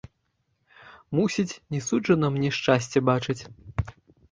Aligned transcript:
Мусіць, 1.19 1.59
не 1.77 1.83
суджана 1.89 2.33
мне 2.39 2.49
шчасце 2.59 3.05
бачыць. 3.13 3.39